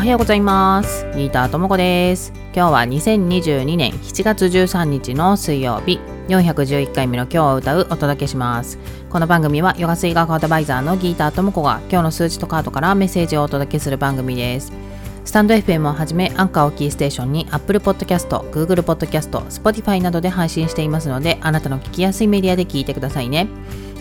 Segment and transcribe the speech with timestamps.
[0.00, 1.04] はようございます。
[1.14, 2.32] ギーターともこです。
[2.54, 6.00] 今日は2022年7月13日の水曜日。
[6.28, 8.78] 411回目の今日を歌うお届けします。
[9.10, 14.72] この番組はヨガ水学アドバイザーのギーターともこが今日の数字とカードからメッセージをお届けする番組です。
[15.26, 23.48] スタンド FM をはじめアンカーをキーステーションに Apple Podcast、Google Podcast、Spotify などで配信していますのであなたの聞きやすいメディアで聞いてくださいね。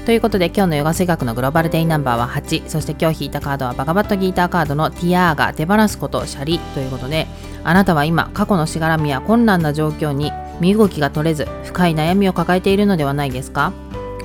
[0.05, 7.27] ということで今日のヨガ声楽のグローバルデイナンバーは8そして今日引いたカードはバカバットギーターカードのティアーが手放すことシャリということで
[7.63, 13.71] あなたは今過去のしがらみや困難な状況に身動きが取れず深い悩みを抱えているのではないですか？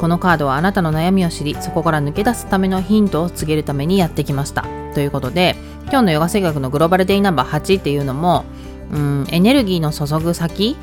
[0.01, 4.65] このカードはあなたの悩みを知りそこから抜け出すためのヒントを告げるためにやってきました。
[4.95, 8.47] ということで今日のヨガ声楽のグローバルデイナンバー8っていうのも
[8.91, 10.77] うんエネルギーの注ぐ先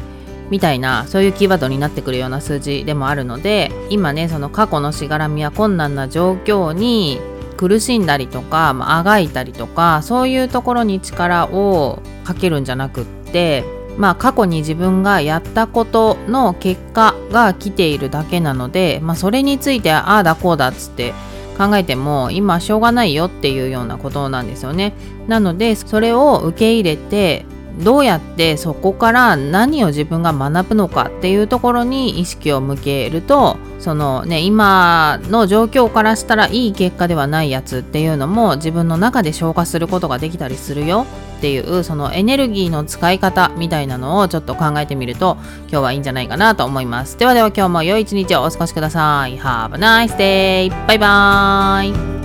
[0.52, 7.20] みたいなそういうキーワードになってくるような数字でもあるので今ねその過去のしがらみや困難な状況に
[7.58, 13.64] 苦しんだりとか、まあ、あがいたりとかそういうところに力をかけるんじゃなくって
[13.98, 21.14] まあ過去に自分がやったことの結果が来ているだけなので、まあ、それについてああだこうだっつって
[21.58, 24.94] 考えても今しょうがないよっていうようなことなんですよね。
[25.28, 27.46] なのでそれを受け入れて
[27.80, 41.06] どうやってそこから何を自分が学ぶのかっていうところに意識を向けるとそのね今の状況からしたらいい結果ではないやつっていうのも自分の中で消化することができたりするよ。
[41.38, 47.18] っていうそのエネルギーの使い方みたいなのをちょっと考えてみると今日はいいんじゃないかなと思います。
[47.18, 49.40] ではでは今日も良い一日をお過ごしください。
[49.40, 50.88] Have a nice day!
[50.88, 52.21] バイバーイ。